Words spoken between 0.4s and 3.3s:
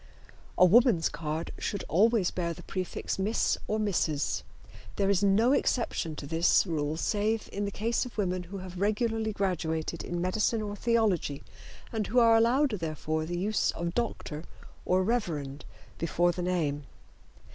A woman's card should always bear the prefix